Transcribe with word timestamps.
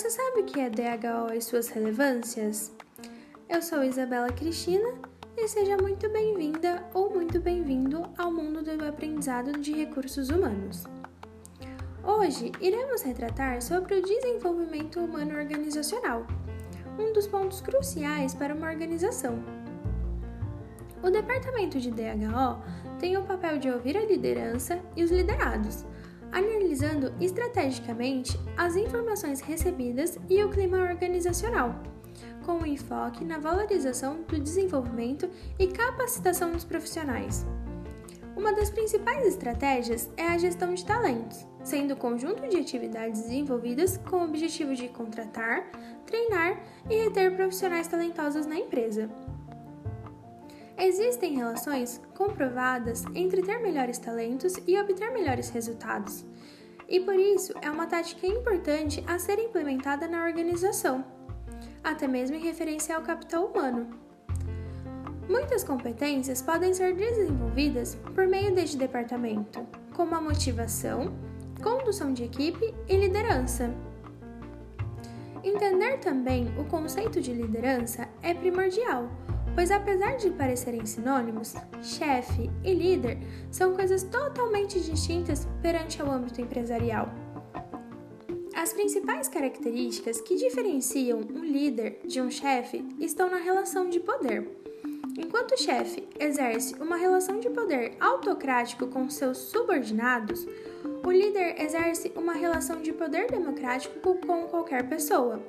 Você 0.00 0.08
sabe 0.08 0.40
o 0.40 0.44
que 0.44 0.58
é 0.58 0.70
DHO 0.70 1.34
e 1.34 1.42
suas 1.42 1.68
relevâncias? 1.68 2.74
Eu 3.46 3.60
sou 3.60 3.84
Isabela 3.84 4.32
Cristina 4.32 4.94
e 5.36 5.46
seja 5.46 5.76
muito 5.76 6.08
bem-vinda 6.08 6.82
ou 6.94 7.10
muito 7.10 7.38
bem-vindo 7.38 8.08
ao 8.16 8.32
mundo 8.32 8.62
do 8.62 8.88
aprendizado 8.88 9.52
de 9.60 9.74
recursos 9.74 10.30
humanos. 10.30 10.84
Hoje 12.02 12.50
iremos 12.62 13.02
retratar 13.02 13.60
sobre 13.60 13.96
o 13.96 14.02
desenvolvimento 14.02 15.00
humano 15.00 15.36
organizacional, 15.36 16.26
um 16.98 17.12
dos 17.12 17.26
pontos 17.26 17.60
cruciais 17.60 18.34
para 18.34 18.54
uma 18.54 18.70
organização. 18.70 19.44
O 21.02 21.10
departamento 21.10 21.78
de 21.78 21.90
DHO 21.90 22.58
tem 22.98 23.18
o 23.18 23.22
papel 23.24 23.58
de 23.58 23.70
ouvir 23.70 23.98
a 23.98 24.06
liderança 24.06 24.80
e 24.96 25.04
os 25.04 25.10
liderados 25.10 25.84
analisando 26.32 27.12
estrategicamente 27.20 28.38
as 28.56 28.76
informações 28.76 29.40
recebidas 29.40 30.18
e 30.28 30.42
o 30.42 30.50
clima 30.50 30.78
organizacional, 30.78 31.74
com 32.44 32.58
um 32.58 32.66
enfoque 32.66 33.24
na 33.24 33.38
valorização 33.38 34.22
do 34.22 34.38
desenvolvimento 34.38 35.28
e 35.58 35.66
capacitação 35.68 36.52
dos 36.52 36.64
profissionais. 36.64 37.46
Uma 38.36 38.52
das 38.52 38.70
principais 38.70 39.26
estratégias 39.26 40.08
é 40.16 40.26
a 40.26 40.38
gestão 40.38 40.72
de 40.72 40.84
talentos, 40.84 41.46
sendo 41.62 41.94
o 41.94 41.96
conjunto 41.96 42.48
de 42.48 42.56
atividades 42.56 43.22
desenvolvidas 43.22 43.98
com 43.98 44.16
o 44.16 44.24
objetivo 44.24 44.74
de 44.74 44.88
contratar, 44.88 45.70
treinar 46.06 46.58
e 46.88 47.04
reter 47.04 47.36
profissionais 47.36 47.86
talentosos 47.86 48.46
na 48.46 48.56
empresa. 48.56 49.10
Existem 50.80 51.34
relações 51.34 52.00
comprovadas 52.16 53.04
entre 53.14 53.42
ter 53.42 53.58
melhores 53.58 53.98
talentos 53.98 54.54
e 54.66 54.80
obter 54.80 55.12
melhores 55.12 55.50
resultados, 55.50 56.24
e 56.88 56.98
por 57.00 57.16
isso 57.16 57.52
é 57.60 57.70
uma 57.70 57.86
tática 57.86 58.26
importante 58.26 59.04
a 59.06 59.18
ser 59.18 59.38
implementada 59.38 60.08
na 60.08 60.24
organização, 60.24 61.04
até 61.84 62.08
mesmo 62.08 62.36
em 62.36 62.40
referência 62.40 62.96
ao 62.96 63.02
capital 63.02 63.44
humano. 63.44 63.90
Muitas 65.28 65.62
competências 65.62 66.40
podem 66.40 66.72
ser 66.72 66.96
desenvolvidas 66.96 67.94
por 68.14 68.26
meio 68.26 68.54
deste 68.54 68.78
departamento, 68.78 69.66
como 69.94 70.14
a 70.14 70.20
motivação, 70.20 71.12
condução 71.62 72.14
de 72.14 72.24
equipe 72.24 72.74
e 72.88 72.96
liderança. 72.96 73.70
Entender 75.44 75.98
também 75.98 76.48
o 76.58 76.64
conceito 76.64 77.20
de 77.20 77.34
liderança 77.34 78.08
é 78.22 78.32
primordial 78.32 79.10
pois 79.54 79.70
apesar 79.70 80.16
de 80.16 80.30
parecerem 80.30 80.84
sinônimos, 80.86 81.54
chefe 81.82 82.50
e 82.64 82.72
líder 82.74 83.18
são 83.50 83.74
coisas 83.74 84.02
totalmente 84.02 84.80
distintas 84.80 85.46
perante 85.62 86.00
ao 86.00 86.10
âmbito 86.10 86.40
empresarial. 86.40 87.08
As 88.54 88.72
principais 88.72 89.26
características 89.26 90.20
que 90.20 90.36
diferenciam 90.36 91.20
um 91.20 91.42
líder 91.42 92.00
de 92.04 92.20
um 92.20 92.30
chefe 92.30 92.84
estão 92.98 93.30
na 93.30 93.38
relação 93.38 93.88
de 93.88 93.98
poder. 93.98 94.60
Enquanto 95.18 95.52
o 95.52 95.58
chefe 95.58 96.06
exerce 96.18 96.74
uma 96.74 96.96
relação 96.96 97.40
de 97.40 97.50
poder 97.50 97.96
autocrático 97.98 98.86
com 98.86 99.08
seus 99.08 99.38
subordinados, 99.38 100.46
o 101.04 101.10
líder 101.10 101.60
exerce 101.60 102.12
uma 102.14 102.32
relação 102.34 102.80
de 102.80 102.92
poder 102.92 103.30
democrático 103.30 103.98
com 104.18 104.46
qualquer 104.46 104.88
pessoa. 104.88 105.42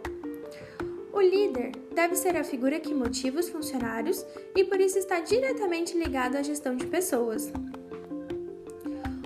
O 1.13 1.19
líder 1.19 1.71
deve 1.93 2.15
ser 2.15 2.37
a 2.37 2.43
figura 2.43 2.79
que 2.79 2.93
motiva 2.93 3.39
os 3.39 3.49
funcionários 3.49 4.25
e 4.55 4.63
por 4.63 4.79
isso 4.79 4.97
está 4.97 5.19
diretamente 5.19 5.97
ligado 5.97 6.37
à 6.37 6.41
gestão 6.41 6.75
de 6.75 6.87
pessoas. 6.87 7.51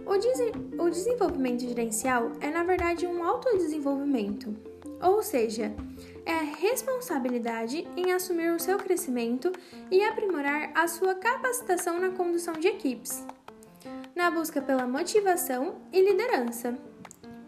O, 0.05 0.83
o 0.83 0.89
desenvolvimento 0.89 1.61
gerencial 1.61 2.31
é, 2.41 2.49
na 2.49 2.63
verdade, 2.63 3.05
um 3.05 3.23
autodesenvolvimento, 3.23 4.55
ou 5.01 5.21
seja, 5.21 5.73
é 6.25 6.33
a 6.33 6.41
responsabilidade 6.41 7.87
em 7.95 8.11
assumir 8.11 8.49
o 8.49 8.59
seu 8.59 8.77
crescimento 8.77 9.51
e 9.91 10.03
aprimorar 10.03 10.71
a 10.73 10.87
sua 10.87 11.13
capacitação 11.13 11.99
na 11.99 12.09
condução 12.09 12.53
de 12.53 12.67
equipes, 12.67 13.23
na 14.15 14.31
busca 14.31 14.61
pela 14.61 14.87
motivação 14.87 15.75
e 15.93 16.01
liderança. 16.01 16.75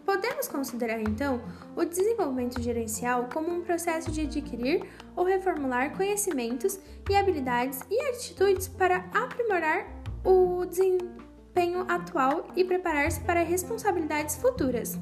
Podemos 0.07 0.47
considerar 0.47 1.01
então 1.01 1.41
o 1.75 1.83
desenvolvimento 1.83 2.61
gerencial 2.61 3.27
como 3.31 3.53
um 3.53 3.61
processo 3.61 4.09
de 4.09 4.21
adquirir 4.21 4.87
ou 5.13 5.25
reformular 5.25 5.97
conhecimentos 5.97 6.79
e 7.09 7.13
habilidades 7.13 7.81
e 7.91 8.01
atitudes 8.03 8.69
para 8.69 9.03
aprimorar 9.13 9.85
o 10.23 10.63
desempenho 10.63 11.81
atual 11.89 12.47
e 12.55 12.63
preparar-se 12.63 13.19
para 13.19 13.43
responsabilidades 13.43 14.37
futuras. 14.37 14.97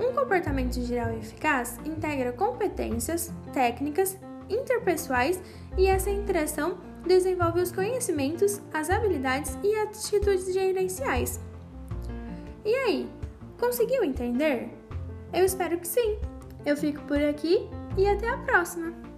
Um 0.00 0.14
comportamento 0.14 0.80
geral 0.80 1.10
eficaz 1.10 1.78
integra 1.84 2.32
competências, 2.32 3.30
técnicas, 3.52 4.16
interpessoais 4.48 5.38
e 5.76 5.86
essa 5.86 6.08
interação 6.08 6.78
desenvolve 7.06 7.60
os 7.60 7.70
conhecimentos, 7.70 8.58
as 8.72 8.88
habilidades 8.88 9.54
e 9.62 9.74
atitudes 9.74 10.50
gerenciais. 10.50 11.38
E 12.64 12.74
aí, 12.74 13.21
Conseguiu 13.62 14.02
entender? 14.02 14.70
Eu 15.32 15.44
espero 15.44 15.78
que 15.78 15.86
sim. 15.86 16.18
Eu 16.66 16.76
fico 16.76 17.00
por 17.02 17.22
aqui 17.22 17.70
e 17.96 18.08
até 18.08 18.28
a 18.28 18.38
próxima! 18.38 19.11